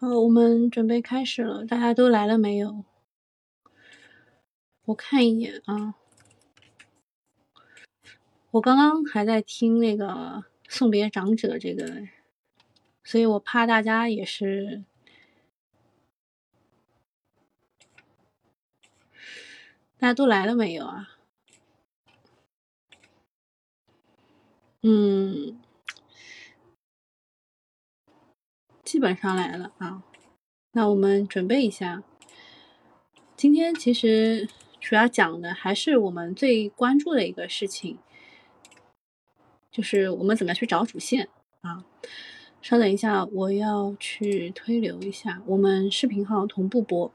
[0.00, 2.84] 好，我们准备开始了，大家都来了没有？
[4.84, 5.96] 我看一眼啊，
[8.52, 12.06] 我刚刚还在听那个送别长者这个，
[13.02, 14.84] 所以我怕大家也是，
[19.98, 21.08] 大家都来了没有啊？
[24.82, 25.58] 嗯。
[28.88, 30.02] 基本上来了啊，
[30.72, 32.02] 那我们准备一下。
[33.36, 34.48] 今天其实
[34.80, 37.98] 主要讲的还是我们最关注的一个事情，
[39.70, 41.28] 就是我们怎么去找主线
[41.60, 41.84] 啊。
[42.62, 47.12] 稍等一下，我要去推流一下，我们视频号同步播。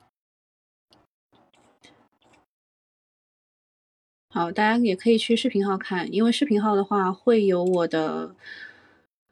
[4.30, 8.36] 好，大家也可以去视频号看，因为视频号的话会有我的，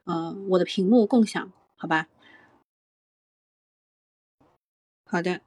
[0.06, 2.08] 呃，我的屏幕共享，好吧？
[5.12, 5.42] 好的，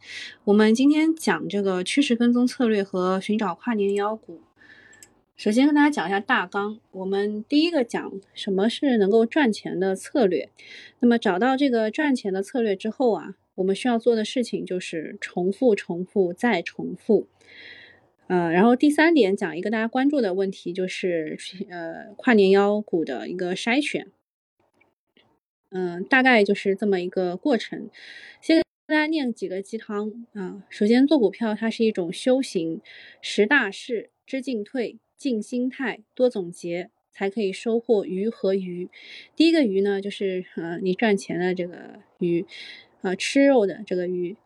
[0.45, 4.43] 我们今天讲这个趋势跟踪策略和寻找跨年妖股。
[5.37, 10.51] 首先跟大家讲一下大纲，我们第一个讲什么是能够赚钱的策略。
[11.01, 17.27] 那么找到这个赚钱的策略之后啊，我们需要做的事情就是重复、重复再重复。
[18.27, 21.39] 呃，然后第三点讲一个大家关注的问题，就是
[21.71, 24.09] 呃跨年妖股的一个筛选。
[25.71, 27.89] 嗯，大概就是这么一个过程。
[28.43, 28.63] 先。
[28.87, 30.63] 大家念几个鸡汤啊！
[30.69, 32.83] 首先，做股票它是一种修行，
[33.23, 38.91] 识大势，知进退，静心态，多总结，才可以收获鱼和鱼。
[39.35, 42.45] 第一个鱼呢，就是呃你赚钱的这个鱼，
[43.01, 44.37] 啊吃肉的这个鱼。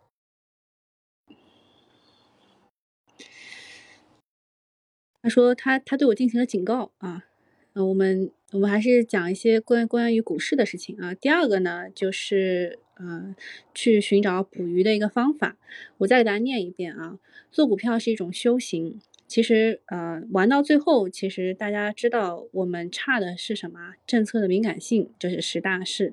[5.21, 7.25] 他说他他对我进行了警告啊，
[7.73, 11.15] 呃我们我们还是讲一些关关于股市的事情啊。
[11.15, 12.79] 第二个呢，就是。
[13.01, 13.33] 呃，
[13.73, 15.57] 去寻找捕鱼的一个方法，
[15.99, 17.21] 我再给大家念一遍啊。
[17.53, 23.95] 做股票是一种修行，其实呃，玩到最后，其实大家知道我们差的是什么？
[24.05, 26.13] 政策的敏感性，就是十大事。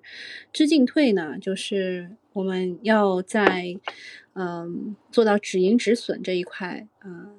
[0.53, 3.79] 知进退呢，就是我们要在
[4.33, 7.35] 嗯做到止盈止损这一块，嗯，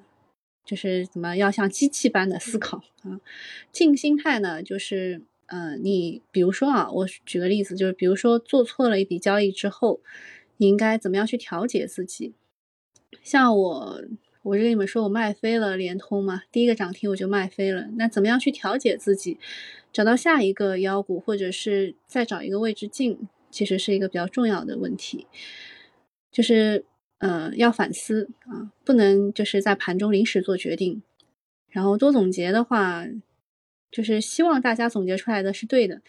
[0.67, 3.19] 就是怎么要像机器般的思考啊。
[3.71, 5.23] 静心态呢，就是。
[5.49, 10.01] 呃，你比如说啊，我举个例子，就是比如说做错了一笔交易之后，
[10.57, 12.33] 你应该怎么样去调节自己？
[13.23, 14.03] 像我，
[14.43, 17.87] 我就跟你们说，我卖飞了联通嘛，第一个涨停我就卖飞了。
[17.95, 19.39] 那怎么样去调节自己，
[19.93, 23.17] 找到下一个妖股，或者是再找一个位置进，
[23.49, 25.27] 其实是一个比较重要的问题。
[26.29, 26.83] 就是
[27.19, 31.01] 呃，要反思啊，不能就是在盘中临时做决定。
[31.69, 33.07] 然后多总结的话。
[33.89, 36.01] 就是希望大家总结出来的是对的，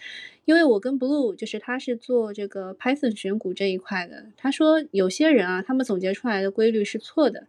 [0.45, 4.27] 因为我跟 Blue 就是他是做这个 Python 选股这一块的。
[4.37, 7.47] 他说有些人啊，他们总结出来的规律是错的。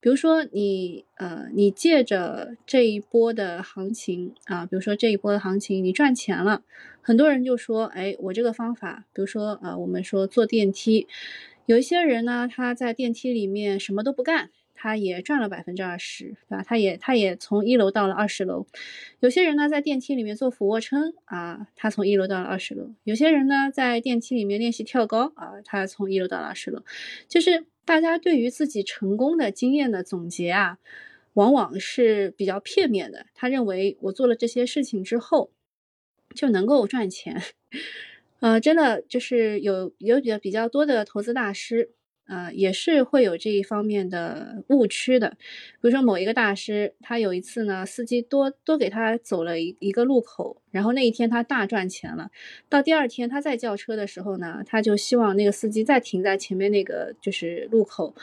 [0.00, 6.64] 比如说你呃，你借着这一波的行情啊，比如说这一波的行情你赚钱了，
[7.00, 11.06] 很多人就说，哎，我这个方法，比如说呃，我们说坐电梯，
[11.66, 14.50] 有一些人呢，他在电梯里面什么都不干。
[14.74, 16.64] 他也赚了百分之二十，对吧？
[16.66, 18.66] 他也他也从一楼到了二十楼。
[19.20, 22.92] 有些人呢在电梯里面做俯卧撑啊，他从一楼到了二十楼。
[23.04, 26.82] 有些人呢在电梯里面练习跳高啊，他从一楼到了二十楼。
[27.28, 30.78] 就是大家对于自己成功的经验的总结啊，
[31.34, 33.26] 往往是比较片面的。
[33.34, 35.52] 他认为我做了这些事情之后
[36.34, 37.40] 就能够赚钱，
[38.42, 41.90] 呃，真的就是有有比较比较多的投资大师。
[42.28, 45.30] 呃，也是会有这一方面的误区的。
[45.30, 52.30] 比如说某一个大师，他有一次呢，司机多多给他走了一一个路口，然后那一天他大赚钱了。
[52.70, 58.14] 到第二天他再叫车的时候呢，他就希望那个司机再停在前面那个就是路口。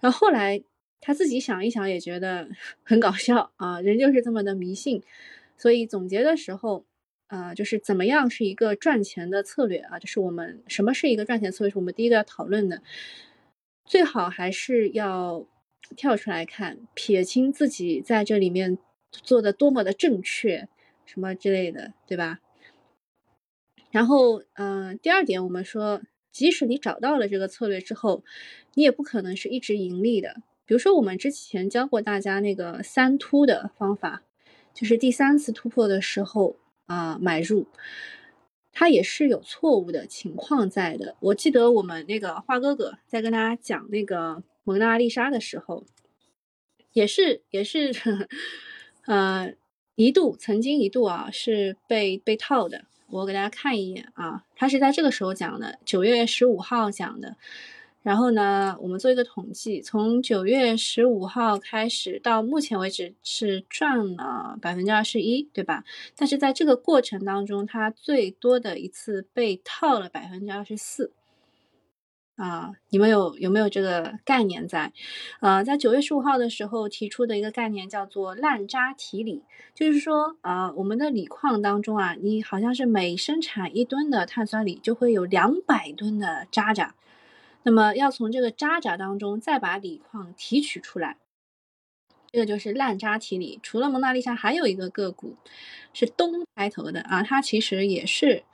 [0.00, 0.60] 然后后来
[1.00, 2.48] 他自己想一想，也觉得
[2.82, 5.02] 很搞笑啊，人就是这么的迷信。
[5.58, 6.84] 所以总结的时候。
[7.28, 9.98] 啊，就是怎么样是一个赚钱的策略啊？
[9.98, 11.70] 就是我们什么是一个赚钱策略？
[11.70, 12.82] 是我们第一个要讨论的。
[13.84, 15.46] 最好还是要
[15.96, 18.78] 跳出来看，撇清自己在这里面
[19.10, 20.68] 做的多么的正确，
[21.04, 22.40] 什么之类的，对吧？
[23.90, 28.24] 然后，嗯，第二点，我们说，即使你找到了这个策略之后，
[28.74, 30.42] 你也不可能是一直盈利的。
[30.64, 34.22] 比如说，我们之前教过大家那个三突的方法，
[34.74, 36.56] 就是第三次突破的时候。
[36.86, 37.66] 啊，买入，
[38.72, 41.16] 它也是有错误的情况在的。
[41.20, 45.84] 我记得我们那个花哥哥在跟大家讲那个蒙娜丽莎的时候，
[46.92, 47.92] 也是也是，
[49.06, 49.54] 呃，
[49.94, 57.36] 一度曾经一度啊是被被套的我给大家看一眼啊，他是在这个时候讲的，九月十五号讲的。
[58.06, 65.82] 然后呢，我们做一个统计，从九月十五号开始到目前为止是赚了百分之二十一，对吧？
[66.16, 71.10] 但是在这个过程当中，它最多的一次被套了百分之二十四。
[72.36, 74.92] 啊，你们有有没有这个概念在？
[75.40, 79.42] 呃，在九月十五号的时候提出的一个概念叫做烂渣提锂，
[79.74, 86.94] 就是说，呃，我们的锂矿当中啊，你好像是每生产一吨的碳酸锂就会有两百吨的渣渣，
[87.66, 91.18] 那么要从这个渣渣当中再把锂矿提取出来，
[92.30, 93.58] 这个就是烂渣提锂。
[93.60, 95.34] 除了蒙娜丽莎，还有一个个股
[95.92, 98.44] 是东开头的啊，它其实也是。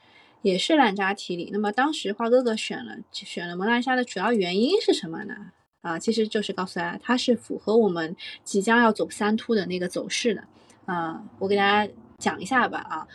[0.41, 5.53] 也是烂渣提锂，那么当时花哥哥选了选了蒙娜丽莎的主要原因是什么呢？
[5.83, 10.43] 啊，其实就是告诉大家，它是符合我们即将要走三突的那个走势的。
[10.85, 12.79] 啊，我给大家讲一下吧。
[12.79, 13.07] 啊，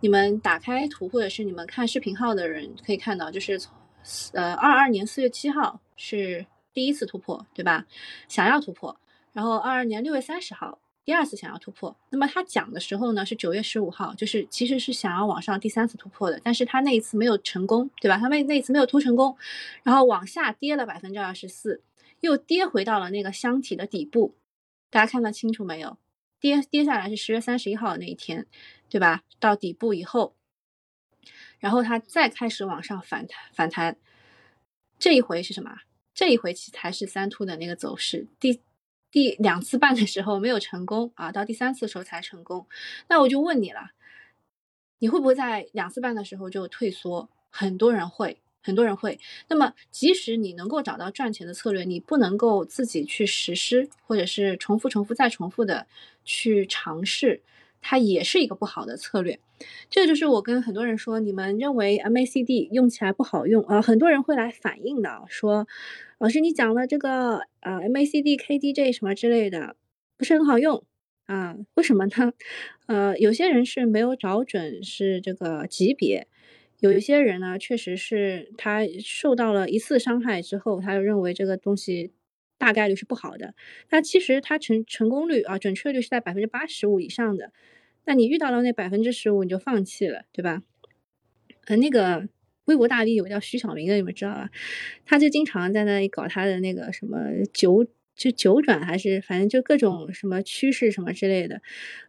[0.00, 3.74] 你们打开图或者是你们看视频号的人可以看到，就是从
[4.32, 7.86] 呃二二年四月七号是第一次突破，对吧？
[8.28, 8.96] 想要突破，
[9.32, 10.78] 然后二二年六月三十号。
[11.02, 18.18] 第二次想要突破，那么他讲的时候呢是九月十五号，就是其实是想要往上第三次突破的，但是他那一次没有成功，对吧？
[18.18, 19.36] 他那那一次没有突成功，
[19.82, 21.82] 然后往下跌了百分之二十四，
[22.20, 24.34] 又跌回到了那个箱体的底部，
[24.90, 25.96] 大家看得清楚没有？
[26.38, 28.46] 跌跌下来是十月三十一号那一天，
[28.88, 29.22] 对吧？
[29.40, 30.34] 到底部以后，
[31.60, 33.96] 然后它再开始往上反弹反弹，
[34.98, 35.78] 这一回是什么？
[36.12, 38.60] 这一回其才是三突的那个走势，第。
[39.12, 42.68] 第两次半的时候没有成功啊，到第三次的时候才成功。
[43.08, 43.90] 那我就问你了，
[45.00, 47.28] 你会不会在两次半的时候就退缩？
[47.50, 49.18] 很多人会，很多人会。
[49.48, 55.88] 那么，即使你能够找到赚钱的策略，你不能够自己去实施，或者是重复、重复再重复的
[56.24, 57.42] 去尝试，
[57.80, 59.38] 它也是一个不好的策略。
[59.88, 65.66] 这就是我跟很多人说，你们认为 MACD 用起来不好用啊，很多人会来反映的，说。
[66.18, 69.74] 老师，你讲的这个呃 MACD、KDJ 什么之类的
[70.18, 70.84] 不是很好用
[71.24, 71.56] 啊？
[71.76, 72.32] 为什么呢？
[72.86, 76.26] 呃，有些人是没有找准是这个级别，
[76.80, 82.12] 有一些人呢，确实是他受到了一次伤害之后，他就认为这个东西
[82.60, 83.54] 大概率是不好的。
[83.88, 87.52] 那其实它成成功率啊，准确率是在百分之八十五以上的。
[88.04, 90.62] 那你遇到了那百分之十五，你就放弃了，对吧？
[91.66, 92.28] 呃，那个。
[92.66, 94.48] 微博大 V 有个叫徐小明的，你们知道吧？
[95.04, 97.18] 他就经常在那里搞他的那个什么
[97.52, 97.84] 九
[98.14, 101.60] 就九转，还是反正就各种什么趋势什么之类的。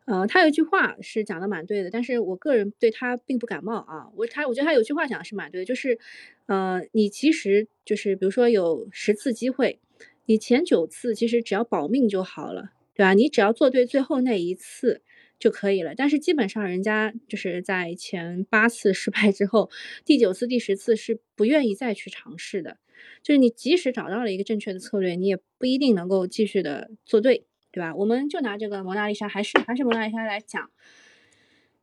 [0.06, 4.12] 呃，他有一句话是讲的蛮对的，但是我个人对他并不感冒啊。
[4.16, 5.98] 我他我觉得他有句话讲的是蛮对的，就是
[6.46, 9.80] 呃，你其实就是比如说有十次机会，
[10.26, 13.14] 你前九次其实只要保命就好了，对吧？
[13.14, 15.02] 你只要做对最后那一次。
[15.42, 19.72] 就可以了，但是基本上人家就是在前八次失败之后，
[20.06, 22.78] 第九次、第十次是不愿意再去尝试的。
[23.24, 27.96] 就是你即使找到了一个正确的策略，你也不一定能够继续的做对，对吧？
[27.96, 30.70] 我们就拿这个蒙娜丽莎还是还是蒙娜丽莎来讲，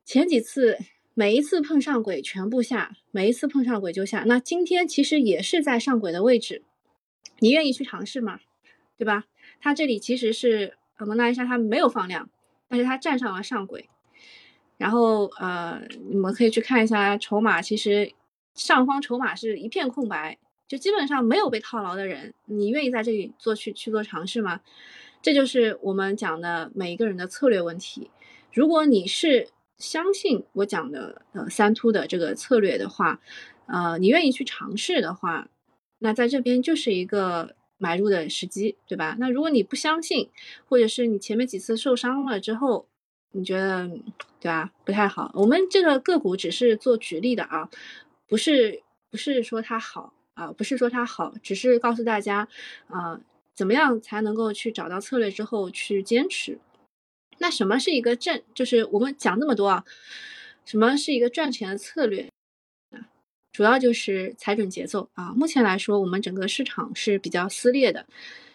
[0.05, 0.79] 前几次
[1.15, 4.23] 每一次碰上轨全部下，每一次碰上轨就下。
[4.29, 6.63] 那今天其实也是在上轨的位置，
[7.39, 8.41] 你愿意去尝试吗？
[8.97, 9.25] 对吧？
[9.61, 12.29] 它这里其实是蒙娜丽莎它没有放量。
[12.71, 13.89] 但是它站上了上轨，
[14.77, 15.81] 然后呃，
[16.11, 18.13] 你们可以去看一下筹码，其实
[18.53, 24.61] 上方筹码是一片空白，就基本上没有被套牢的人，你愿意在这里做去去做尝试吗？
[25.23, 28.11] 这就是我们讲的每一个人的策略问题。
[28.53, 33.19] 如果你是相信我讲的呃三突的这个策略的话，
[33.65, 35.49] 呃，你愿意去尝试的话，
[35.99, 37.55] 那在这边就是一个。
[37.81, 39.15] 买入的时机，对吧？
[39.21, 40.29] 那如果你不相信，
[40.69, 42.89] 或者是你前面几次受伤了之后，
[43.31, 43.89] 你觉得
[44.41, 44.73] 对吧？
[44.85, 45.31] 不太好。
[45.33, 47.71] 我们这个个股只是做举例的啊，
[48.27, 52.49] 不是不是说它好啊，不是说它好，只是告诉大家
[52.89, 53.21] 啊，
[53.55, 56.59] 怎么样才能够去找到策略之后去坚持。
[57.39, 58.43] 那什么是一个正？
[58.53, 59.85] 就是我们讲那么多啊，
[60.65, 62.29] 什么是一个赚钱的策略？
[63.59, 65.33] 主要就是踩准节奏啊！
[65.35, 68.07] 目前来说，我们整个市场是比较撕裂的，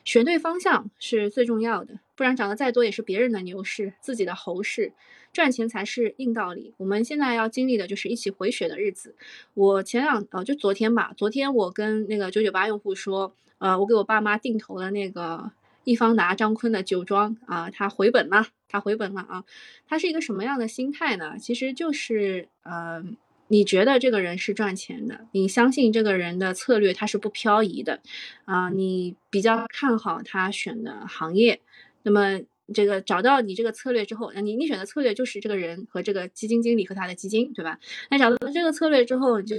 [0.06, 4.94] 选对方向是最重要的，不然涨得再多也是别人的牛市，自己的猴市，
[5.34, 6.74] 赚钱才是硬道理。
[6.78, 9.14] 我们现在要经历的就是一起回血的日子。
[9.56, 15.52] 我前两呃，就昨天吧，昨天我跟那个九九八用户说，呃，我给我爸妈定投了那个
[15.84, 19.44] 易方达张坤的酒庄啊，他回本了，他回本了啊！
[19.86, 21.38] 他是一个什么样的心态呢？
[21.38, 23.04] 其实就是呃。
[23.48, 28.02] 你觉得这个人是赚钱的，你相信这个人的策略他是不漂移的，
[28.46, 31.62] 啊，你比较看好他选的行业，
[32.04, 32.42] 那么
[32.74, 37.78] 这个找到你这个策略之后，那你你选的策略就是这个人和这个基金经理和他的基金，对吧？
[38.10, 39.58] 那找到这个策略之后，就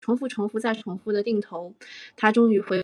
[0.00, 1.74] 重复、重复再重复的定投，
[2.16, 2.82] 他终于回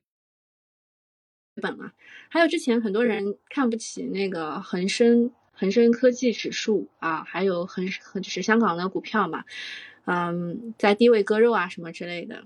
[1.61, 1.93] 本了。
[2.29, 9.45] 还有之前很多人看不起那个恒生恒生科技指数啊，还有恒恒就是香港的股票嘛，
[10.06, 12.44] 嗯，在低位割肉啊什么之类的。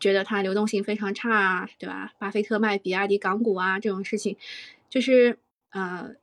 [0.00, 2.12] 觉得它流动性非常差，啊对吧？
[2.18, 4.36] 巴菲特卖比亚迪港股啊，这种事情，
[4.88, 5.38] 就是
[5.70, 6.14] 呃，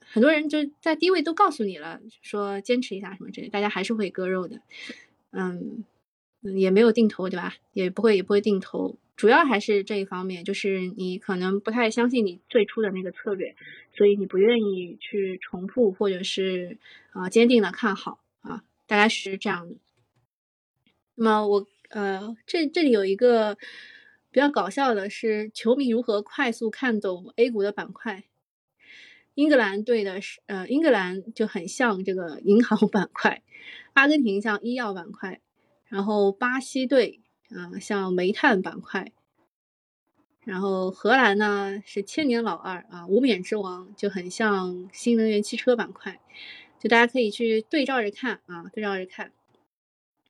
[0.00, 4.60] 很多人就在低位都告诉你了，说坚持一下什么之类，大家还是会割肉的，
[5.30, 5.84] 嗯，
[6.40, 7.54] 也没有定投，对吧？
[7.74, 13.54] 也不会也不会定投，主要还是这一方面，就是你可能不太相信你最初的那个策略，
[13.94, 16.76] 所以你不愿意去重复或者是
[17.12, 19.76] 啊坚定的看好啊，大概是这样的。
[21.14, 21.66] 那么我。
[21.94, 23.54] 呃，这这里有一个
[24.30, 28.24] 比较搞笑的是，球迷如何快速看懂 A 股的板块？
[29.34, 33.42] 英格兰队的是，呃，英格兰就很像这个银行 板块，
[33.92, 35.42] 阿根廷像医药板块，
[35.84, 39.12] 然后巴西队啊像煤炭板块，
[40.46, 46.18] 然后荷兰呢是千年老二啊无冕之王，就很像新能源汽车板块，
[46.80, 49.30] 就大家可以去对照着看啊，对照着看。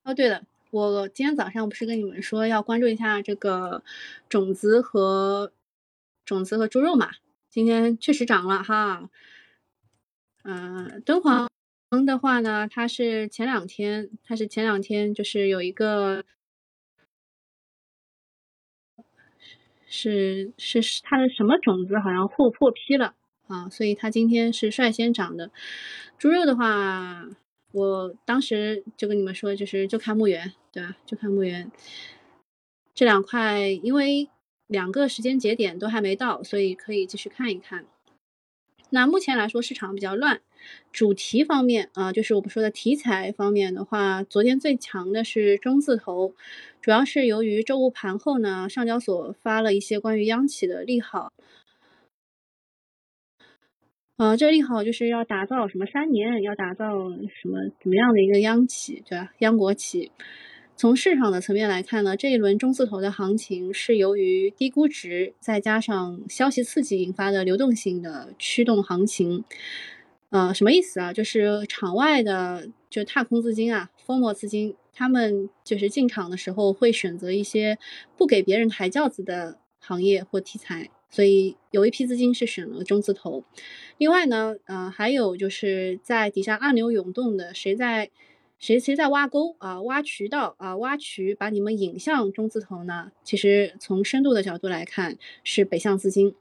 [0.02, 0.42] 哦，对了。
[0.72, 3.84] 我今天早上不是跟你们说要关注一下这个
[4.30, 5.52] 种子和
[6.24, 7.10] 种子和猪肉嘛？
[7.50, 9.10] 今天确实涨了哈。
[10.44, 11.46] 嗯，敦煌
[12.06, 16.24] 的话呢，它是前两天，它是前两天就是有一个
[19.86, 23.14] 是是是它的什么种子好像获获批了
[23.46, 25.50] 啊，所以它今天是率先涨的。
[26.16, 27.28] 猪肉的话。
[27.72, 30.96] 我当时就跟你们说，就是就看墓园，对吧？
[31.04, 31.70] 就看墓园
[32.94, 34.28] 这两块，因为
[34.66, 37.86] 两个时间节点都还没到，所以可以继续看一看。
[38.90, 40.42] 那目前来说市场比较乱，
[40.92, 46.34] 主题方面啊，就是我们说的题材方面的话，昨天最强的是中字头，
[46.82, 51.32] 主要是由于周五盘后呢，上交所发了一些关于央企的利好。
[54.22, 59.32] 呃，这利好就是要打造什么三年，要打造什么怎么样的一个央企，对吧？
[59.40, 60.12] 央国企。
[60.76, 69.42] 从市场的层面来看呢，这一轮中字头的行情是由于低估值，再加上消息刺激引发的流动性的驱动行情。
[70.30, 71.12] 呃，什么意思啊？
[71.12, 77.76] 就是场外的就踏空资金啊，疯魔资金，他们就是进场的时候会选择一些
[78.16, 80.90] 不给别人抬轿子的行业或题材。
[81.12, 83.44] 所以有一批资金是选了中字头，
[83.98, 88.10] 另外呢，呃，还有就是在底下暗流涌动的，谁在
[88.58, 93.12] 谁谁在挖沟啊，挖渠道啊，挖渠把你们引向中字头呢？
[93.22, 96.34] 其实从深度的角度来看，是北向资金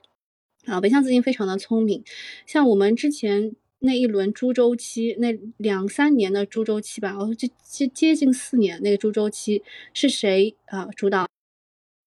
[0.66, 2.04] 啊，北向资金非常的聪明，
[2.48, 9.62] 像我们之前那一轮猪周期，那两三年的猪周期吧，哦，就接接近四年那个猪周期
[9.94, 11.28] 是谁啊主导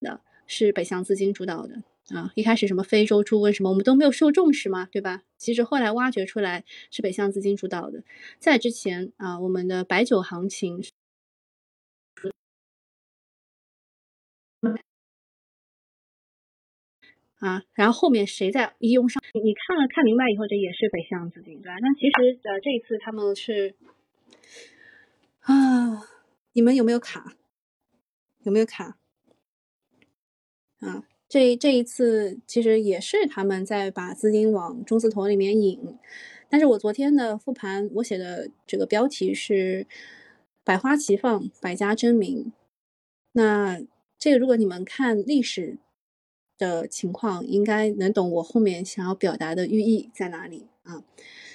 [0.01, 0.21] 的？
[0.47, 1.83] 是北向资金主导的。
[2.11, 5.23] 啊，一开始什么非洲猪瘟什么，我们都没有受重视嘛，对吧？
[5.39, 8.05] 其实后来挖掘出来是北向资金主导的。
[8.39, 10.85] 在之前啊，我们的白酒行情
[17.41, 19.23] 啊，然后后面谁在一拥上？
[19.33, 21.77] 你看了看明白以后，这也是北向资金，对吧？
[21.81, 23.75] 那其实呃，这一次他们是
[25.41, 26.03] 啊，
[26.53, 27.35] 你们有没有卡？
[28.43, 28.99] 有没有卡？
[30.81, 31.05] 啊？
[31.35, 35.81] 这这一次其实也是他们在把资金往中字头里面引，
[36.49, 39.85] 但是我昨天的复盘我写的这个标题是
[40.63, 42.53] 百花齐放，百家争鸣。
[43.33, 43.83] 那
[44.17, 45.79] 这个如果你们看历史
[46.57, 51.03] 的情况，应该能懂我后面想要表达的寓意在哪里啊？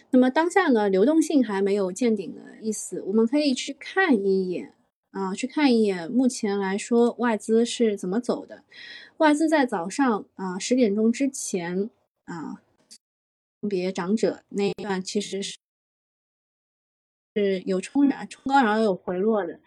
[0.10, 4.74] 那么当下呢，流动性还没有见顶的意思，我们可以去看一眼。
[5.12, 8.64] 啊，去看一眼，目前来说外资是怎么走的？
[9.18, 11.90] 外资在早上啊十点钟之前
[12.26, 12.62] 啊，
[13.60, 15.58] 分别涨者那一段其实是
[17.36, 19.60] 是有冲然冲高，然后有回落的。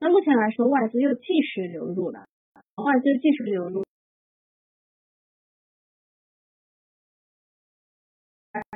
[0.00, 2.26] 那目前来说，外资又继续流入了，
[2.76, 3.82] 外资继续流入，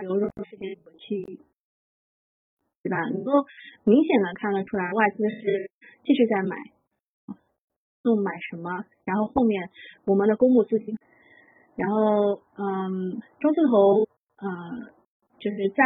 [0.00, 1.40] 流入世界股区域。
[2.84, 2.98] 对吧？
[3.08, 3.32] 能够
[3.84, 5.70] 明显的看得出来，外资是
[6.04, 6.56] 继续再买，
[8.02, 8.84] 又买什么？
[9.04, 9.70] 然后后面
[10.04, 10.96] 我们的公募资金，
[11.76, 14.06] 然后嗯，中字头
[14.36, 14.92] 呃，
[15.38, 15.84] 就是在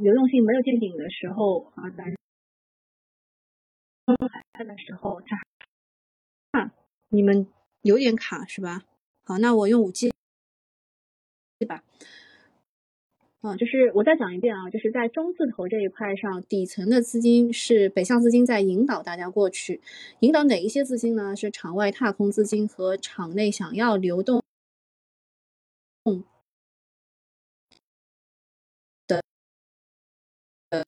[0.00, 2.06] 流动性没有见顶的时候啊，咱
[4.52, 5.36] 看的时候，它
[6.60, 6.72] 啊，
[7.08, 7.46] 你们
[7.82, 8.82] 有点卡是吧？
[9.24, 10.10] 好，那我用五 G
[11.66, 11.82] 吧？
[13.40, 19.80] 啊，就是我再讲一遍啊，就是在中字头这一块上，底层的资金是北向资金在引导大家过去，
[20.20, 21.34] 引导哪一些资金呢？
[21.34, 24.42] 是场外踏空资金和场内想要流动
[29.06, 29.22] 的
[30.70, 30.84] 呃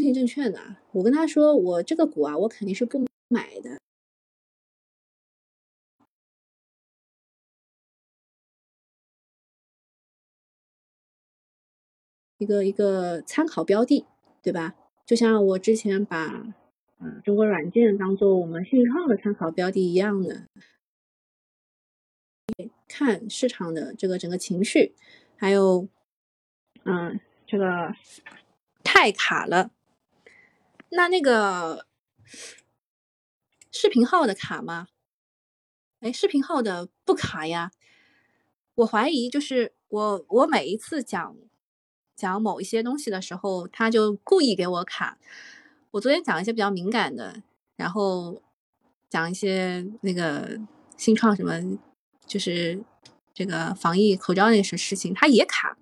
[0.00, 3.78] 信证券的，我跟他说，我这个股啊，我肯定是不买的。
[12.38, 14.06] 一个一个参考标的，
[14.42, 14.74] 对吧？
[15.04, 16.54] 就像我之前把
[16.98, 20.46] 嗯中国软件当做我们信创的参考标的一样的，
[22.88, 24.94] 看市场的这个整个情绪，
[25.36, 25.88] 还有
[26.84, 27.94] 嗯这个
[28.82, 29.70] 太卡了。
[30.90, 31.86] 那那个
[33.70, 34.88] 视频号的卡吗？
[36.00, 37.70] 哎，视频号的不卡呀。
[38.74, 41.36] 我怀疑就是我我每一次讲
[42.16, 45.18] 讲某一些东西的时候，他就故意给我卡。
[45.92, 47.42] 我昨天讲一些比较敏感的，
[47.76, 48.42] 然后
[49.08, 50.58] 讲一些那个
[50.96, 51.78] 新创什么，
[52.26, 52.82] 就是
[53.34, 55.76] 这个防疫口罩那些事情，他也卡。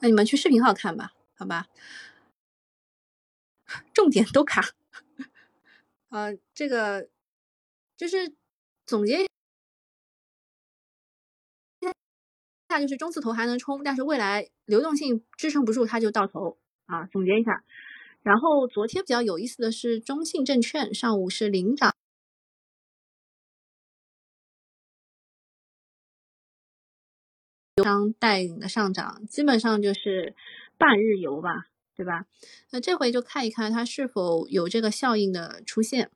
[0.00, 1.66] 那你们去视频号看吧，好吧。
[3.94, 4.62] 重点都卡，
[6.10, 7.08] 呃，这个
[7.96, 8.34] 就是
[8.86, 9.26] 总结一
[12.68, 17.06] 下，就是中字头还能冲，但是未来流动性支撑不住，它就到头啊。
[17.06, 17.64] 总结一下，
[18.22, 21.94] 然后昨天比较有意思的是，中信证券上午是领涨，
[27.82, 30.34] 商带领的上涨，基本上就是
[30.76, 31.68] 半日游吧。
[31.98, 32.26] 对吧？
[32.70, 36.10] 那这回就看一看它是否有这个效应的出现。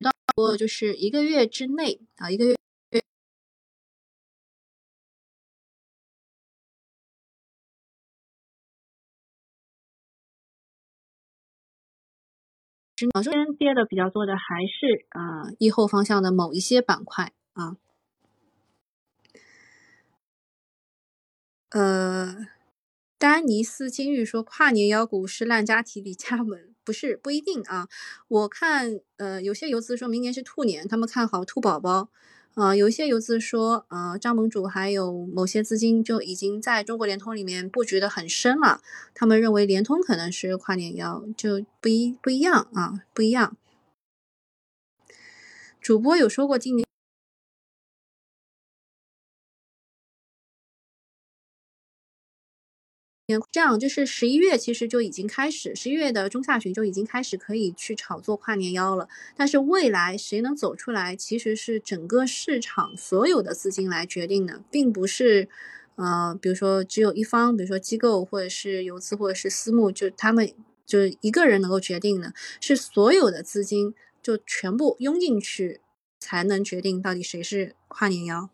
[0.00, 2.56] 到就是一个月之内啊，一个月。
[13.12, 17.76] 啊，这边跌的比较多的还是啊，疫后方向的某一些板块啊。
[21.70, 22.46] 呃，
[23.18, 27.88] 丹尼斯金玉说跨年妖股是烂家提里加盟，不是不一定啊。
[28.28, 32.10] 我看呃，有些游资说明年是兔年，他们看好兔宝宝。
[32.54, 38.80] 啊，有一些游资说，呃，张盟主还有某些资金就已经在中国联通里面布局的很深了。
[39.12, 43.56] 他们认为联通可能是跨年妖，就不一不一样啊，不一样。
[45.80, 46.83] 主播有说过今年。
[53.50, 59.08] 这样就是十一月其实就已经开始，十一月的中下旬就已经开始可以去炒作跨年妖了。
[59.34, 65.48] 但是未来谁能走出来，其实是整个市场所有的资金来决定的，并不是，
[65.96, 70.52] 呃，比如说只有一方，比如说机构或者是游资或者是私募，就他们
[70.84, 75.80] 就是一个人能够决定的，是所有的资金就全部拥进去，
[76.20, 78.50] 才能决定到底谁是跨年妖。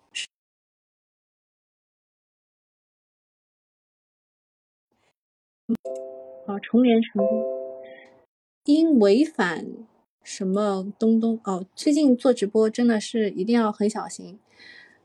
[6.46, 7.44] 啊，重连成功，
[8.64, 9.66] 因违反
[10.22, 11.64] 什么东东哦？
[11.74, 14.38] 最近做直播真的是一定要很小心，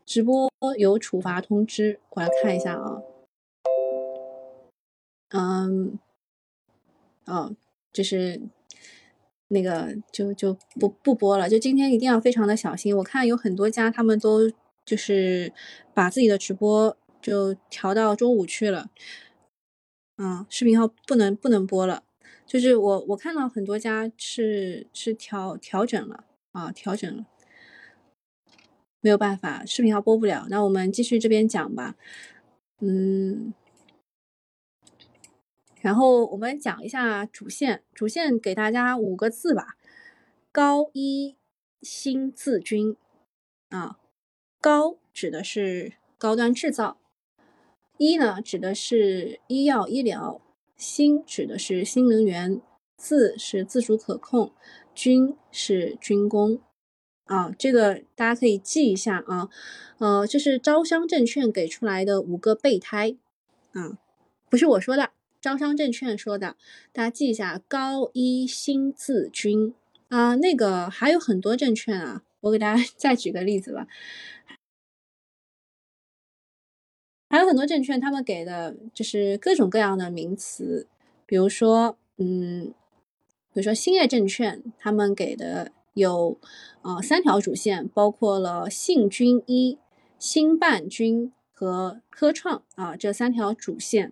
[0.06, 3.02] 直播有处罚通知，我来看一下啊。
[5.30, 6.00] 嗯，
[7.26, 7.56] 哦，
[7.92, 8.42] 就是
[9.50, 12.96] 那个就就不不播了，就今天一定要非常的小心。
[12.98, 14.50] 我看有很多家他们都
[14.86, 15.52] 就是
[15.94, 18.90] 把自己的直播就调到中午去了。
[20.18, 22.04] 嗯，视频号不能不能播了，
[22.46, 26.24] 就是我我看到很多家是是调调整了
[26.54, 27.26] 啊，调整了，
[29.02, 30.48] 没有办法，视频号播不了。
[30.50, 31.96] 那我们继续这边讲吧，
[32.80, 33.54] 嗯，
[35.82, 39.76] 然后我们讲一下主线，主线给大家五个字吧，
[40.54, 41.36] 高一
[41.82, 42.96] 新字军
[43.68, 44.00] 啊，
[44.62, 47.02] 高指的是高端制造。
[47.98, 50.42] 一呢，指的是医药医疗；
[50.76, 52.62] 新指的是新能源；
[52.98, 54.52] 自是自主可控；
[54.94, 56.60] 军是军工。
[57.26, 59.50] 啊，这个大家可以记一下啊，
[59.98, 63.16] 呃，这是招商证券给出来的五个备胎，
[63.72, 63.98] 啊，
[64.48, 65.10] 不是我说的，
[65.42, 66.56] 招商证券说的，
[66.94, 69.74] 大家记一下，高一新字军
[70.10, 73.88] 啊，那个还有很多证券啊，我给大家 再举个例子吧，
[77.36, 80.88] 还有很多证券，他们给的就是各种各样的名词，
[81.26, 82.74] 比如说，嗯，
[83.54, 85.72] 比如说兴业证券，他们给的。
[85.96, 86.38] 有，
[86.82, 89.78] 呃，三条主线，包括了信军一、
[90.20, 94.12] 新办军和科创啊，这三条主线，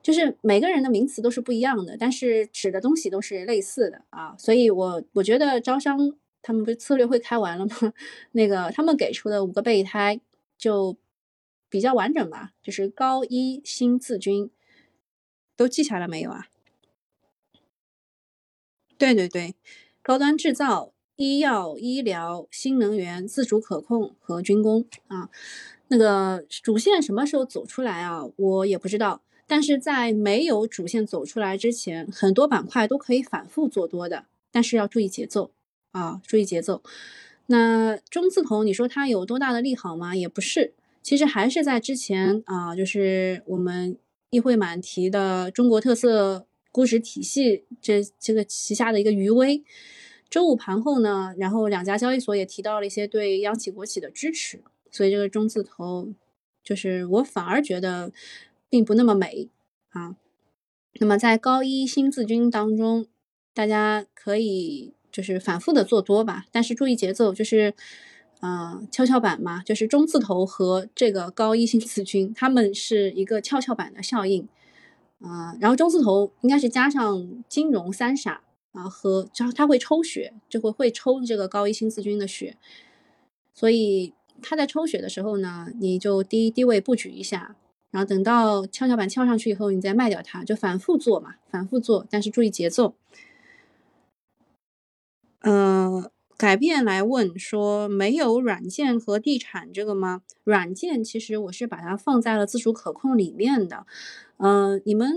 [0.00, 4.36] 就是每个人的名词都是不一样的，但是指的东西都是类似的啊。
[4.38, 5.98] 所以，我我觉得招商
[6.40, 7.92] 他们不是策略会开完了吗？
[8.30, 10.20] 那个他们给出的五个备胎
[10.56, 10.96] 就
[11.74, 14.48] 比较完整吧，就是高一新字军
[15.56, 16.46] 都记下来没有啊？
[18.96, 19.56] 对对对。
[20.00, 25.28] 高端制造、医药、医疗、新能源、自主可控和军工啊，
[25.88, 28.22] 那个主线什么时候走出来啊？
[28.36, 29.22] 我也不知道。
[29.48, 35.50] 但是在没有主线走出来之前，很多板块都可以反复做多的，但是要注意节奏
[35.90, 36.84] 啊，注意节奏。
[37.46, 40.14] 那中字头，你说它有多大的利好吗？
[40.14, 40.72] 也不是，
[41.04, 43.96] 其实还是在之前啊，就是我们
[44.30, 46.48] 议会满提的中国特色。
[46.74, 49.62] 估值体系这这个旗下的一个余威，
[50.28, 56.12] 周五盘后呢，然后两家交易所也提到了一些对央企国企的支持，所以这个中字头
[56.64, 58.10] 就是我反而觉得
[58.68, 59.48] 并不那么美
[59.90, 60.16] 啊。
[60.94, 63.06] 那么在高一新字军当中，
[63.54, 67.72] 大家可以就是反复的做多吧，但是注意节奏，就是
[68.46, 74.46] 嗯跷跷板嘛，就是中字头和这个高一新四军，他们是一个跷跷板的效应。
[75.20, 82.58] 啊，然后中字头应该是加上金融三傻啊，和然后他会抽血，就会会抽这个高一新四军的血，
[83.54, 87.56] 所以他在抽血的时候呢，你就低低位布局一下，
[87.90, 92.94] 然后等到跷跷板翘上去以后，你再卖掉它，就反复做嘛，反复做，但是注意节奏。
[95.40, 96.10] 嗯。
[96.44, 100.20] 改变来问说没有软件和地产这个吗？
[100.42, 103.86] 软件其实我是把它放在了自主可控里面的。
[104.36, 105.14] 嗯，你们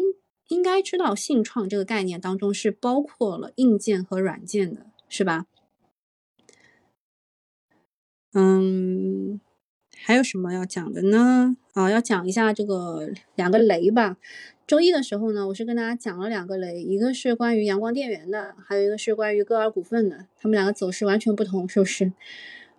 [0.47, 5.47] 应该知道信创这个概念当中是包括了硬件和软件的，是吧？
[8.31, 9.41] 嗯。
[10.07, 11.57] 还有什么要讲的呢？
[11.73, 14.15] 啊，要讲一下这个两个雷吧。
[14.65, 20.25] 周一的时候呢，我是跟大家讲了两个雷，一个是关于阳光电源的，还有一个是关于歌尔股份的。
[20.39, 22.13] 他们两个走势完全不同，是不是？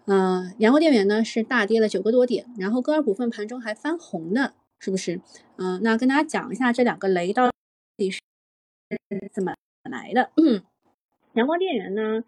[0.07, 5.21] 嗯，阳光电源呢是大跌了九个多点，然后歌尔股份盘中还翻红的，是不是？
[5.57, 7.51] 嗯，那跟大家讲一下这两个雷到
[7.99, 8.21] 底是
[9.35, 10.31] 怎么来的。
[11.35, 12.25] 阳光电源呢？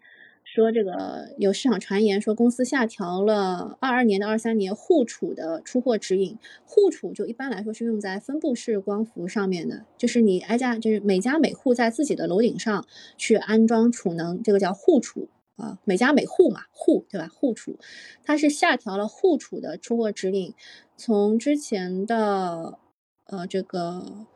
[0.53, 6.37] 说这个有市场传言说公司下调了二二年的二三年户储的出货指引。
[6.65, 12.85] 户储就一般来说是用在分布式光伏上面的，就是你挨家就是每家每户在自己的楼顶上
[13.17, 17.29] 去安装储能，这个叫户储啊，每家每户嘛，户对吧？
[17.33, 17.79] 户储，
[18.25, 20.53] 它是下调了户储的出货指引，
[20.97, 22.77] 从之前的
[23.23, 24.27] 呃这个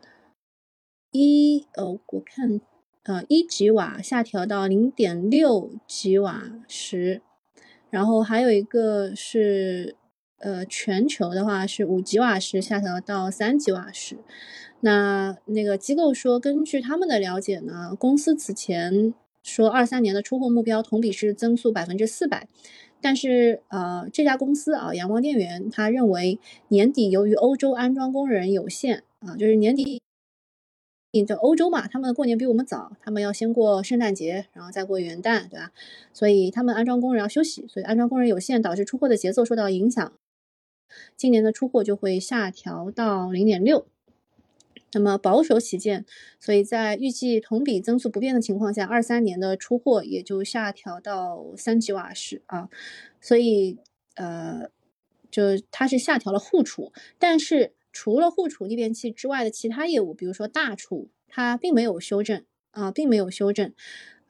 [1.12, 2.62] 一呃我看。
[3.06, 7.22] 呃，一吉瓦下调到零点六吉瓦时，
[7.92, 9.96] 然后还有一个是，
[10.40, 14.18] 呃，全球的话是五吉瓦时下调到三吉瓦时。
[14.80, 19.14] 那那个机构说，根据他们的了解呢，公司此前
[19.44, 22.48] 说二三年的出货目标同比是增速百分之四百，
[23.02, 26.40] 但是呃，这家公司啊，阳光电源，他认为
[26.70, 30.02] 年底由于欧洲安装工人有限啊，就是年底。
[31.24, 35.72] 就欧洲嘛，他们过年比我们早，他们要先过圣诞节，然后再过元旦，对吧？
[36.12, 40.12] 所以他们安装工人要休息，所以安装工人有限，导致出货的节奏受到影响。
[41.16, 43.86] 今年的出货就会下调到零点六。
[44.94, 46.06] 那么保守起见，
[46.40, 52.70] 所以在预计同比增速不变的情况下，二三年的出货也就下调到三吉瓦时啊。
[53.22, 53.78] 所以
[54.16, 54.70] 呃，
[55.30, 57.74] 就它是下调了户储，但是。
[57.96, 63.72] 除了户储逆变器之外的其他业务，比如说大储，它并没有修正啊，并没有修正，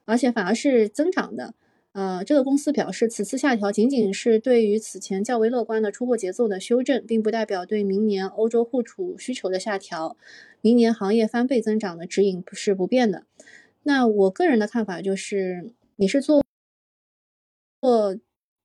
[0.04, 1.52] 而且反而是增长的。
[1.90, 10.16] 呃，这个公司表示，此次下调仅仅是对于此前较为乐观的出货节奏的修正，并不代表对明年欧洲户储需求的下调。
[10.60, 13.26] 明年行业翻倍增长的指引不是不变的。
[13.82, 16.40] 那我个人的看法就是，你是做
[17.80, 18.16] 做。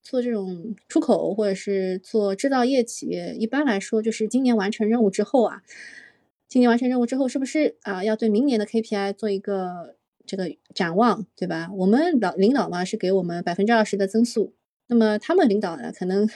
[0.02, 5.62] 做这种出口或者是做制造业企业，一般来说就是今年完成任务之后啊，
[6.48, 11.70] 今年完成任务之后，是不是啊要对明年的 KPI 做一个这个展望，对吧？
[11.74, 14.54] 我们老领导嘛是给我们百分之二十的增速
[14.88, 16.28] 那么他们领导呢，可能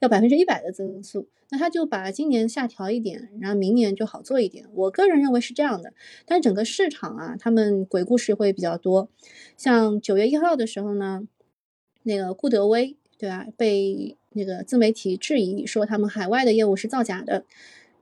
[0.00, 4.66] 要百分之一百的增速，那他就把今年下调一点，然后明年就好做一点。
[4.72, 5.92] 我个人认为是这样的，
[6.24, 9.10] 但整个市场啊，他们鬼故事会比较多。
[9.56, 11.28] 像九月一号的时候呢，
[12.02, 13.46] 那个顾德威，对吧？
[13.56, 17.44] 被那个自媒体质疑说他们海外的业务是造假的，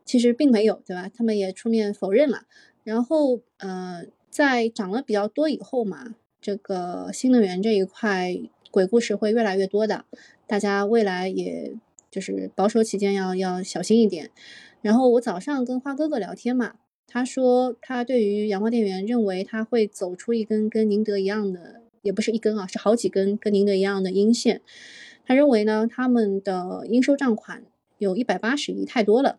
[0.04, 1.10] 其实并没有，对吧？
[1.12, 2.42] 他们也出面否认了。
[2.84, 8.36] 然后呃，在涨了比较多以后嘛，这个新能源这一块。
[8.72, 10.04] 鬼故事会越来越多的，
[10.46, 11.72] 大家未来也
[12.10, 14.30] 就是保守起见，要要小心一点。
[14.82, 16.74] 然后我早上跟花哥哥聊天嘛，
[17.06, 24.60] 他说他对于阳光电源认为他会走出一根跟宁德一样的，也不是一根啊，是好几根跟宁德一样的阴线。
[25.26, 27.64] 他认为呢，他们的应收账款
[27.98, 29.38] 有一百八十亿，太多了。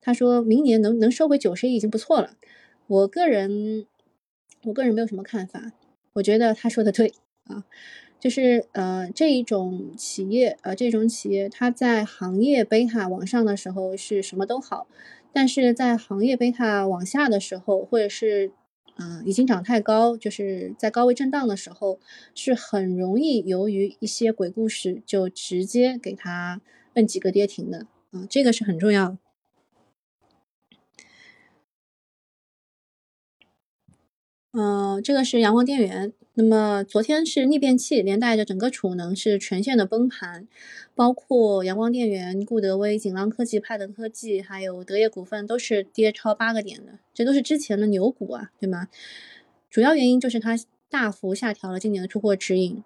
[0.00, 2.36] 他说明年能能收回九十亿已经不错了。
[2.86, 3.86] 我个人
[4.62, 5.72] 我个人没有什么看法，
[6.12, 7.64] 我觉得他说的对啊。
[8.18, 14.86] 就是呃这一种企业呃这种企业它在行业贝塔往上的时候是什么都好，
[15.32, 18.52] 但是在行业贝塔往下的时候，或者是
[18.98, 22.00] 嗯已经涨太高，就是在高位震荡的时候，
[22.34, 26.60] 是很容易由于一些鬼故事就直接给它
[26.94, 29.18] 摁几个跌停的啊，这个是很重要。
[34.58, 36.14] 嗯，这个是阳光电源。
[36.32, 40.48] 那么昨天是逆变器，连带着整个储能是全线的崩盘，
[40.94, 48.88] 包括阳光电源、固德威、锦浪科技、派德科技，还有德业股份都是跌超八个点的，这都是之前的牛股啊，对吗？
[49.68, 52.82] 主要原因就是它大幅下调了今年的出货指引，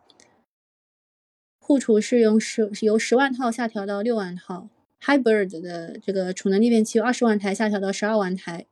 [1.61, 4.68] 库储是用十由十万套下调到六万套
[5.00, 8.66] ，Hybrid 的这个储能逆变器由二十万台下调到十二万台。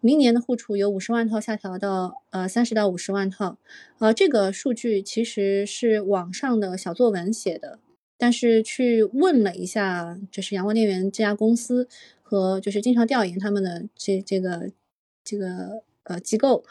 [0.00, 3.58] 明年的户储有五十万套下调到呃三十到五十万套，
[3.98, 7.80] 呃这个数据其实是网上的小作文写的，
[8.16, 11.88] 但是去问了一下，就是阳光电源这家公司
[12.22, 14.70] 和就是经常调研他们的这这个
[15.24, 16.64] 这个呃机构，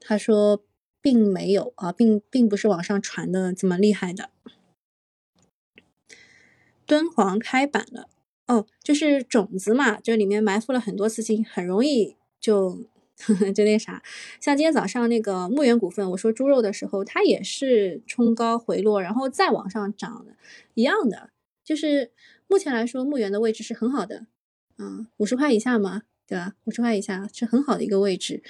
[0.00, 0.62] 他说
[1.00, 4.30] 并没有啊，并并不是网上传的这么厉害的。
[6.86, 8.08] 敦煌开板了
[8.48, 12.16] 哦，就是种子嘛，就里面埋伏了很多资金，很容易。
[12.40, 12.78] 就
[13.54, 14.02] 就那啥，
[14.40, 20.34] 像今天早上那个牧原股份，我说猪肉的时候，它也是冲高回落，然后再往上涨的，
[20.74, 21.30] 一样的。
[21.62, 22.10] 就是
[22.48, 24.26] 目前来说，牧原的位置是很好的，
[24.76, 26.54] 啊，五十块以下嘛，对吧？
[26.64, 28.42] 五十块以下是很好的一个位置。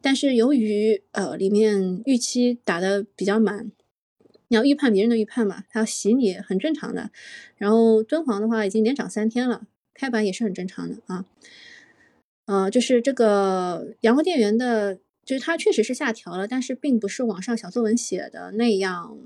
[0.00, 3.72] 但是由于呃里面预期打的比较满，
[4.48, 7.10] 你要预判别人的预判嘛，它要洗你很正常的。
[7.56, 11.24] 然后敦煌的话已经连涨三天了，开板也是很正常的啊。
[12.48, 19.18] 呃，就是这个阳光电源的，就是它确实是下调了，但是并不是网上小作文写的那样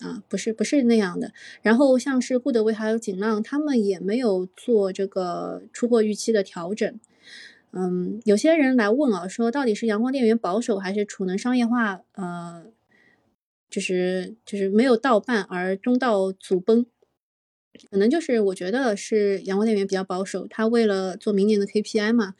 [0.00, 1.34] 啊，不是不是那样的。
[1.60, 6.98] 然后像是固德威还有锦浪，他们也没有做这个出货预期的调整。
[7.72, 12.00] 嗯，有些人来问啊，说到底是阳光电源保守还是储能商业化？
[12.12, 12.64] 呃，
[13.68, 16.86] 就是就是没有到半而中道阻崩。
[17.90, 22.34] 可能就是我觉得是阳光电源比较保守，他为了做明年的 KPI 嘛，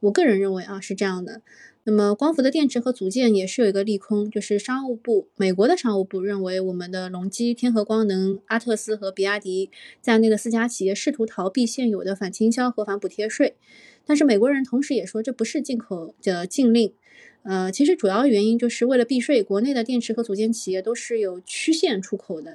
[0.00, 1.42] 我个人认为啊是这样的。
[1.84, 9.68] 那么光伏的电池和组件也是有一个利空，就是商务部美国的商务部认为我们的隆基、天合光能、阿特斯和比亚迪
[10.00, 13.56] 在内的四家企业试图逃避现有的反倾销和反补贴税，
[14.06, 16.92] 但是美国人同时也说这不是进口的禁令，
[17.42, 22.54] 呃，其实主要原因就是为了避税，国内的电池和组件企业都是有曲线出口的。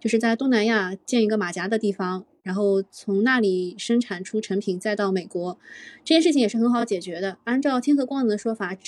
[0.00, 5.58] 就是在东南亚建一个马甲的地方，然后从那里生产出成品，再到美国，
[6.04, 7.38] 这件事情也是很好解决的。
[7.44, 8.84] 按照天合光能的说法，之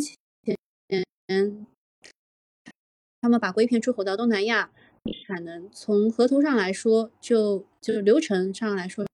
[0.00, 0.16] 前
[3.20, 4.70] 他们把硅片出口到东南亚，
[5.26, 9.04] 产能从合同上来说，就就流程上来说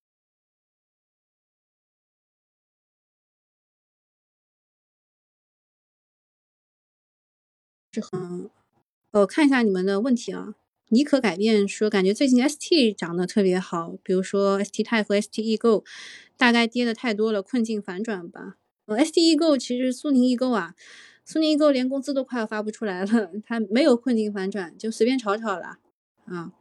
[7.93, 8.51] 是很。
[9.21, 10.55] 我看一下你们的问题啊，
[10.89, 15.85] 你可改变说感觉最近 ST 涨得特别好，比如说 ST 泰和 ST E Go，
[16.37, 18.57] 大概跌的太多了，困境反转吧。
[18.85, 20.75] 呃，ST E Go 其实苏宁易购啊，
[21.25, 25.79] 苏宁易购连工资都快要发不出来了，它没有困境反转，就随便炒炒了
[26.27, 26.53] 啊。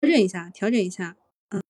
[0.00, 1.16] 调整一下，调整一下，
[1.50, 1.60] 嗯。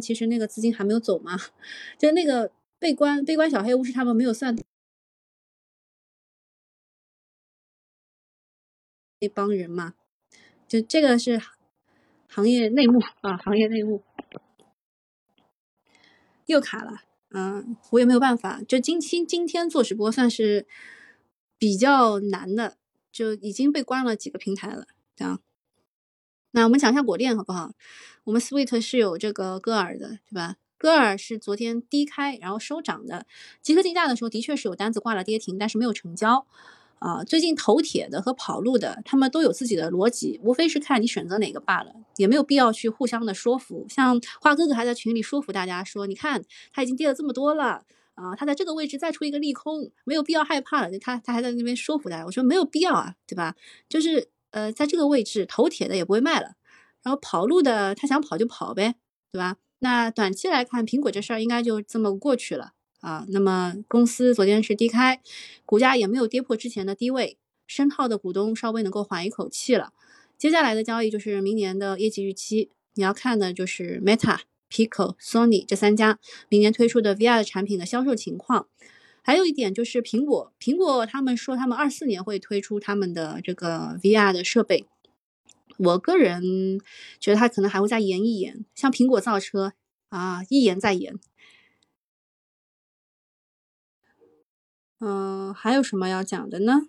[0.00, 1.36] 其实那个资金还没有走嘛，
[1.98, 4.56] 就那个被关被关小黑屋是他们没有算。
[9.22, 9.94] 那帮人嘛，
[10.66, 11.40] 就这个是
[12.28, 14.02] 行业内幕啊，行业内幕。
[16.46, 18.60] 又卡了，嗯，我也没有办法。
[18.66, 20.66] 就今今今天做直播算是
[21.58, 22.76] 比较难的，
[23.12, 25.40] 就已经被关了几个平台了，这样。
[26.52, 27.72] 那我们讲一下果链好不好？
[28.24, 30.56] 我们 Sweet 是有这个戈尔的，对吧？
[30.76, 33.26] 戈尔是昨天低开然后收涨的，
[33.62, 36.46] 集合竞价的时候的确是有单子挂了跌停，但是没有成交。
[37.00, 43.86] 啊，最近投铁的和跑路的，他们都有自己的逻辑，无非是看你选择哪个罢了，也没有必要去互相的说服。
[43.88, 50.98] 像花哥哥还在群里说服大家说，你看他已经跌了这么多了，啊，他在这个位置再出一个利空，没有必要害怕了。
[50.98, 53.56] 他他还在那边说服大家，我说没有必要啊，对吧？
[53.88, 56.52] 就是呃，在这个位置投铁的也不会卖了，
[57.02, 58.96] 然后跑路的他想跑就跑呗，
[59.32, 59.56] 对吧？
[59.78, 62.72] 那短期来看，苹果这事儿应该就这么过去了。
[63.00, 65.20] 啊，那么公司昨天是低开，
[65.66, 67.36] 股价也没有跌破之前的低位，
[67.66, 69.92] 深套的股东稍微能够缓一口气了。
[70.38, 74.38] 接下来的交易就是明年的业绩预期，你要看的就是 Meta、
[74.70, 78.68] Pico、Sony 这三家明年推出的 VR 产品的销售情况。
[79.22, 84.86] 还有一点就是苹果，苹果他们说他们二四年会推出他们的这个 VR 的设备，
[85.76, 86.80] 我个人
[87.20, 89.74] 觉得他可能还会再延一延，像苹果造车
[90.08, 91.18] 啊，一延再延。
[95.00, 96.82] 嗯，还有什么要讲的呢？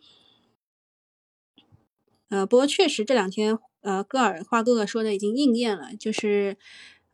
[2.28, 6.58] 呃，不过确实这两天，呃，戈尔话哥哥说的已经应验了，就是，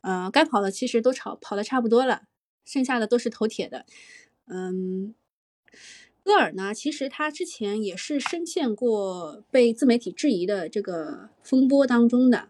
[0.01, 2.23] 呃，该跑的其实都跑跑的差不多了，
[2.65, 3.85] 剩下的都是头铁的。
[4.47, 5.13] 嗯，
[6.23, 12.49] 戈尔呢，其实他之前也是深陷过被自媒体质疑的这个风波当中的。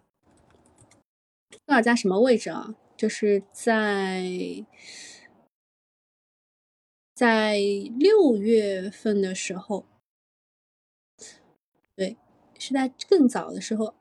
[1.65, 2.75] 戈尔在什么位置啊？
[2.95, 4.65] 就是在。
[7.17, 7.57] 在
[7.97, 9.87] 六月份的时候，
[11.95, 12.15] 对，
[12.59, 13.95] 是在更早的时候，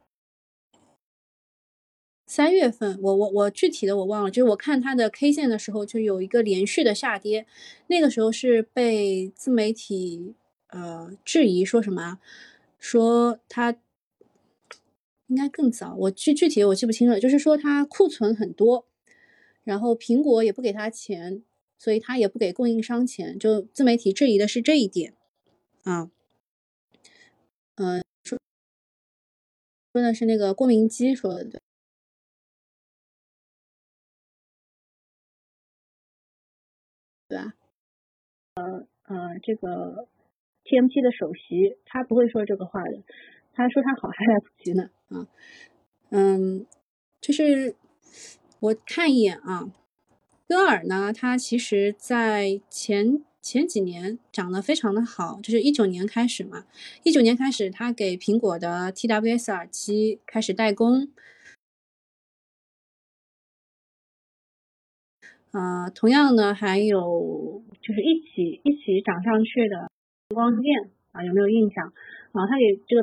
[2.26, 7.46] 三月份，我我我具体的我忘了，就是我看它的 K 线的时候，就有一个连续的下跌，
[7.86, 10.34] 那个时候是被自媒体
[10.66, 12.20] 呃质疑说什么，
[12.78, 13.78] 说它
[15.28, 18.86] 应该更早，我具具体的我记不清了，就是说它库存很多，
[19.64, 21.42] 然后苹果也不给他钱。
[21.78, 25.14] 所以他也不给供应商钱，就自媒体质疑的是这一点，
[25.84, 26.10] 啊，
[27.76, 28.38] 嗯，说
[29.94, 31.60] 说的是那个郭明基说的对，
[37.28, 37.54] 对吧？
[38.54, 40.08] 呃呃，这个
[40.64, 43.02] TMT 的首席他不会说这个话的，
[43.54, 45.26] 他说他好还来不及呢，啊，
[46.10, 46.66] 嗯，
[47.20, 47.74] 就是
[48.60, 49.70] 我看一眼啊。
[50.48, 56.66] 歌尔呢，它其实在前前几年涨得非常的好，就是一九年开始嘛，
[57.02, 61.10] 一九年开始，它给苹果的 TWS 耳机开始代工，
[65.50, 69.90] 呃，同样呢，还有就是一起一起涨上去的
[70.32, 71.92] 光电啊，有没有印象？
[72.32, 72.96] 啊，它也这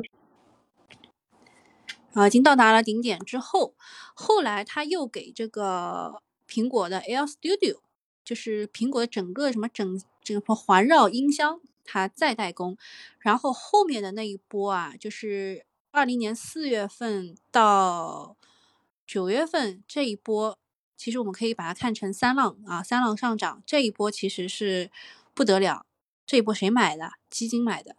[2.14, 3.74] 啊，已经到达了顶点之后，
[4.14, 6.22] 后来他又给这个。
[6.48, 7.78] 苹果的 Air Studio
[8.24, 12.78] 就是苹果整个什么整整个环绕音箱，它再代工，
[13.18, 18.36] 然后后面的那一波啊，就是二零年四月份到
[19.06, 20.58] 九月份这一波，
[20.96, 24.90] 其实我们可以把它看成三浪啊，三浪上涨，这一波其实是
[25.34, 25.84] 不得了，
[26.26, 27.12] 这一波谁买的？
[27.28, 27.94] 基金买的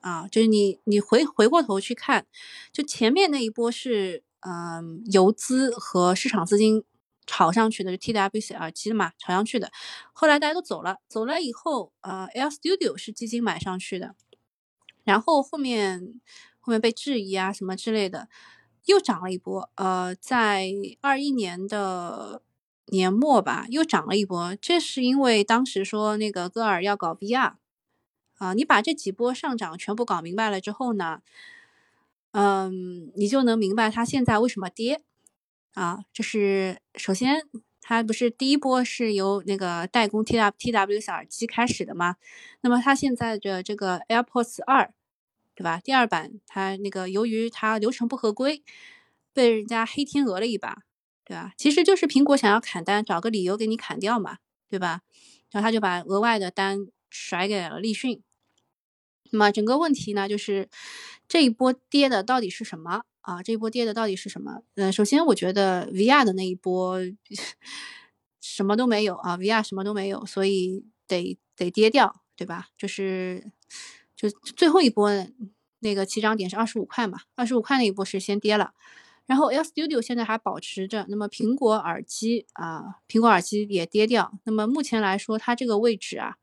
[0.00, 2.26] 啊，就是你你回回过头去看，
[2.72, 6.82] 就前面那一波是嗯游资和市场资金。
[7.28, 9.70] 炒上去的就 TWC 耳机的嘛，炒上去的，
[10.14, 14.14] 后来大家都走了，走了以后，呃，Air Studio 是基金买上去的，
[15.04, 16.20] 然后后面
[16.58, 18.28] 后面被质疑啊什么之类的，
[18.86, 20.70] 又涨了一波，呃，在
[21.02, 22.40] 二一年的
[22.86, 27.56] 年末吧，又涨了一波，这是因为当时说那个歌尔要搞 VR，
[28.38, 31.20] 啊，你把这几波上涨全部搞明白了之后呢，
[32.32, 35.02] 嗯，你就能明白它现在为什么跌。
[35.78, 37.40] 啊，就是首先，
[37.80, 42.16] 它不是第一波是由那个代工 T W T W 小耳机开始的吗？
[42.62, 44.92] 那么它现在的这个 AirPods 二，
[45.54, 45.78] 对吧？
[45.78, 48.64] 第二版它那个由于它流程不合规，
[49.32, 50.82] 被人家黑天鹅了一把，
[51.24, 51.52] 对吧？
[51.56, 55.02] 其实就是苹果想要砍单，找个理由给你砍掉嘛，对吧？
[55.52, 58.20] 然后他就把额外的单甩给了立讯。
[59.30, 60.68] 那么整个问题呢，就是
[61.28, 63.42] 这一波跌的到底是什么啊？
[63.42, 64.62] 这一波跌的到底是什么？
[64.76, 66.98] 嗯，首先我觉得 VR 的那一波
[68.40, 72.68] 什么都没有啊，VR 什么都没有，所以得得跌掉，对吧？
[72.78, 73.52] 就是
[74.16, 75.10] 就最后一波
[75.80, 78.72] 那个起涨点是二十五块嘛，二十五块那一波是先跌了，
[79.26, 86.36] 然后 L Studio 现在还保持着，那么苹果耳机啊，苹果耳机也跌掉，那么目前来说它这个位置啊。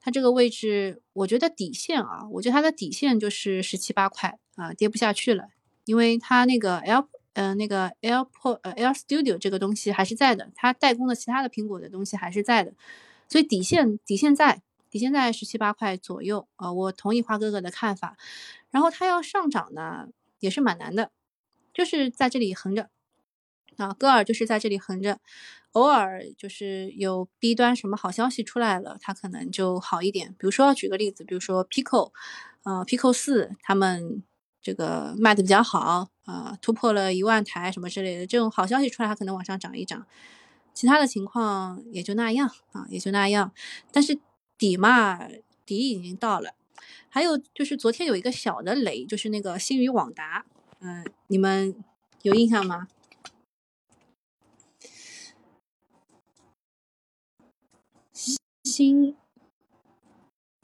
[0.00, 5.48] 它这个位置，我觉得底线啊，我觉得它的底线就是十七八块啊，跌不下去了，
[5.88, 12.74] 因为它那个 L 呃那个 AirPod 呃 Air Studio 这个东西还是在的，它代工的其他的苹果的东西还是在的，
[13.28, 14.60] 所以底线底线在
[14.90, 18.16] 底线在十七八块左右啊，我同意花哥哥的看法，
[18.70, 20.08] 然后它要上涨呢
[20.40, 21.10] 也是蛮难的，
[21.72, 22.90] 就是在这里横着。
[23.76, 25.20] 啊，戈尔就是在这里横着，
[25.70, 30.30] 偶尔就是有 B 端什么好消息出来了，它可能就好一点。
[30.30, 32.10] 比如说举个例子，比如说 Pico，
[32.64, 34.24] 呃，Pico 四他们
[34.68, 40.06] 这个卖的比较好啊，突破了一万台什么之类的，这种好消息出来，它可能往上涨一涨。
[40.74, 43.50] 其他的情况也就那样啊，也就那样。
[43.90, 44.18] 但是
[44.58, 45.26] 底嘛，
[45.64, 46.52] 底已经到了。
[47.08, 50.44] 还有就是昨天有一个小的雷，就是那个星宇网达，
[50.80, 51.74] 嗯，你们
[52.20, 52.88] 有印象吗？
[58.64, 59.16] 新，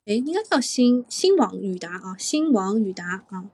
[0.06, 3.50] 哎，应该叫新新网宇达啊，新网宇达啊，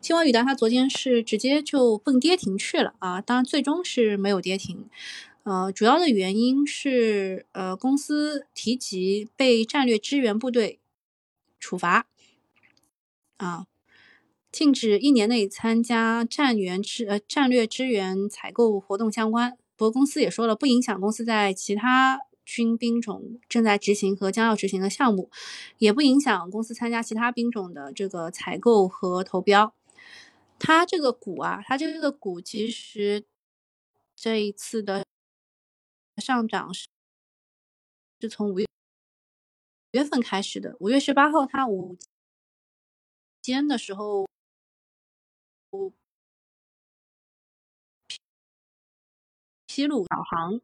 [0.00, 4.88] 新网宇达，它昨天是直接就蹦跌停去了啊，当然最终是没有跌停，
[5.42, 10.80] 呃，主要的原因是呃公司提及被战略支援部队
[11.58, 12.06] 处罚
[13.36, 13.66] 啊，
[14.50, 22.20] 禁止一年内参加战援支呃战略支援采购活动相关，不过公司也说了，不影响公司在其他。
[22.50, 25.30] 军兵种正在执行和将要执行的项目，
[25.78, 29.72] 也不影响公司参加其他兵种的这个采购和投标。
[30.58, 33.24] 它这个股啊，它这个股其实
[34.16, 35.06] 这一次的
[36.16, 36.88] 上涨是
[38.20, 38.66] 是从五月
[39.92, 40.76] 月份开始的。
[40.80, 41.96] 五月十八号它午
[43.40, 44.26] 间的时候，
[49.66, 50.60] 披露导航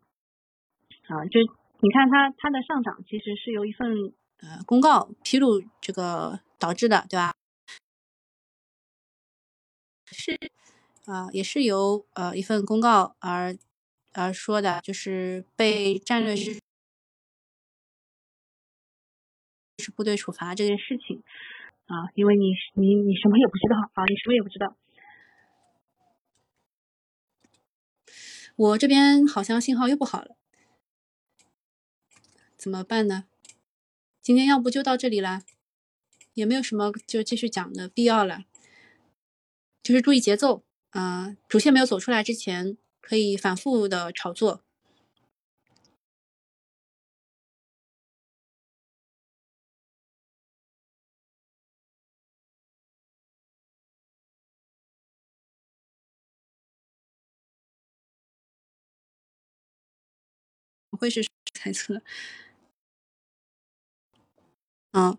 [1.06, 1.65] 啊，就。
[1.80, 7.34] 你看它它的上涨其实是由一份呃公告披露这个导致的，对吧？
[10.06, 10.38] 是
[11.04, 13.56] 啊，也是由呃一份公告而
[14.12, 16.58] 而说的，就是被战略是
[19.78, 21.22] 是部队处罚这件事情
[21.86, 24.74] 啊，因为你你你什么也不知道啊，你什么也不知道。
[28.56, 30.36] 我这边好像信号又不好了。
[32.56, 33.24] 怎么办呢？
[34.22, 35.42] 今天要不就到这里了，
[36.34, 38.44] 也没有什么就继续讲的必要了。
[39.82, 44.62] 就是注意节奏啊，主线没有走出来之前，可以反复的炒作。
[60.98, 62.00] 会是猜测。
[64.96, 65.18] 好，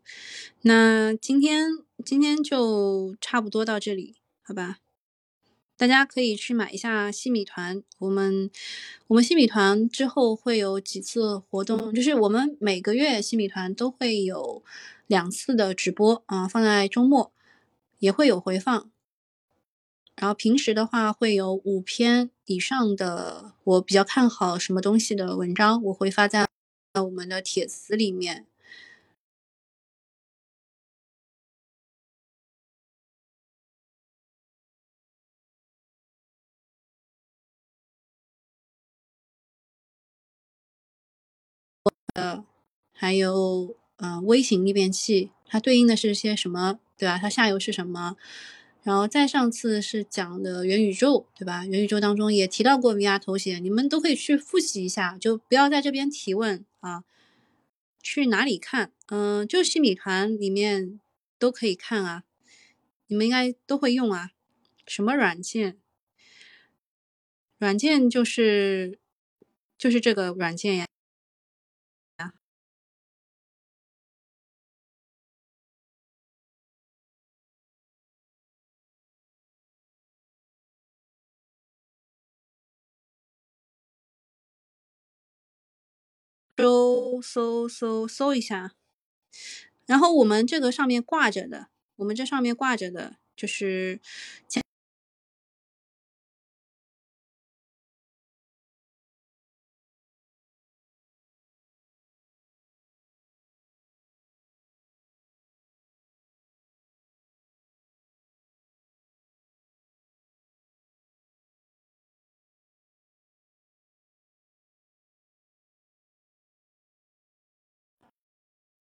[0.63, 1.67] 那今天
[2.03, 4.79] 今天就差不多到这里，好吧？
[5.77, 8.49] 大家可以去买一下西米团，我们
[9.05, 14.63] 我们西米团之后会有几次活动，就是我们每个月西米团都会有
[15.05, 17.31] 两次的直播啊，放在周末
[17.99, 18.89] 也会有回放，
[20.15, 26.47] 然后平时的话会有五篇以上的我比较看好什么东西的文章，我会发在
[26.95, 28.47] 我们的帖子里面。
[42.17, 42.43] 的，
[42.91, 47.19] 还有呃微型逆变器，它对应的是些什么，对吧？
[47.19, 48.17] 它下游是什么？
[48.81, 51.65] 然后再上次是讲的元宇宙，对吧？
[51.65, 57.03] 元宇宙当中也提到过 VR 头显，你们都可以去复习一下，就不要在这边提问啊。
[58.01, 58.93] 去哪里看？
[59.07, 60.99] 嗯，就新米团里面
[61.37, 62.23] 都可以看啊，
[63.07, 64.31] 你们应该都会用啊。
[64.87, 65.77] 什么软件？
[67.57, 68.97] 软件就是
[69.77, 70.85] 就是这个软件呀。
[86.57, 88.73] 搜搜搜搜一下，
[89.85, 93.99] 然后我们这个上面挂着的，我们这上面挂着的就是
[94.47, 94.66] 前。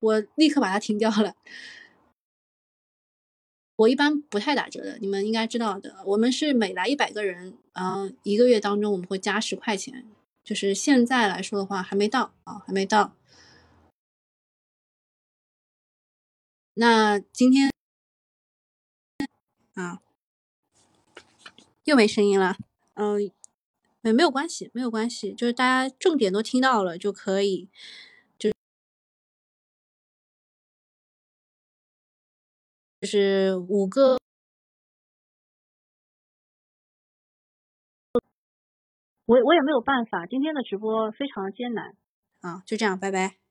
[0.07, 1.35] 我立刻把它停掉了。
[3.77, 6.03] 我一般不太打折的，你们应该知道的。
[6.07, 10.07] 我们是每来一百个人，嗯，一个月当中我们会加十块钱。
[10.43, 13.17] 就是现在来说的话，还没到啊，还没到。
[16.75, 17.71] 那今天
[19.75, 20.01] 啊，
[21.85, 22.57] 又没声音了。
[22.95, 23.31] 嗯，
[24.01, 27.69] 没没有关系，没有关系，就是大家重点都听到了就可以。
[33.07, 34.19] 就是五个，
[39.27, 41.95] 我我也没有办法，今天的直播非常艰难
[42.41, 43.46] 啊，就这样，拜拜。